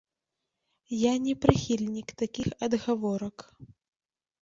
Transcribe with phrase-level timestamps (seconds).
[1.01, 3.37] Я не прыхільнік такіх адгаворак.